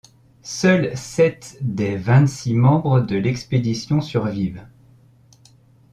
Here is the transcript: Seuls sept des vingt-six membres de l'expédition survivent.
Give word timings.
Seuls 0.41 0.95
sept 0.97 1.59
des 1.61 1.95
vingt-six 1.95 2.55
membres 2.55 3.01
de 3.01 3.15
l'expédition 3.17 4.01
survivent. 4.01 4.65